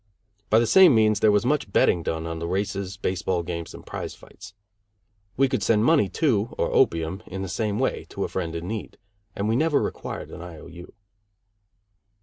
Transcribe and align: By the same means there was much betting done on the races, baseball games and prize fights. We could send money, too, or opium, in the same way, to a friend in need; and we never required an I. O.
By 0.49 0.57
the 0.57 0.65
same 0.65 0.95
means 0.95 1.19
there 1.19 1.31
was 1.31 1.45
much 1.45 1.71
betting 1.71 2.01
done 2.01 2.25
on 2.25 2.39
the 2.39 2.47
races, 2.47 2.97
baseball 2.97 3.43
games 3.43 3.71
and 3.75 3.85
prize 3.85 4.15
fights. 4.15 4.55
We 5.37 5.47
could 5.47 5.61
send 5.61 5.85
money, 5.85 6.09
too, 6.09 6.55
or 6.57 6.73
opium, 6.73 7.21
in 7.27 7.43
the 7.43 7.47
same 7.47 7.77
way, 7.77 8.07
to 8.09 8.23
a 8.23 8.27
friend 8.27 8.55
in 8.55 8.67
need; 8.67 8.97
and 9.35 9.47
we 9.47 9.55
never 9.55 9.79
required 9.79 10.31
an 10.31 10.41
I. 10.41 10.57
O. 10.57 10.67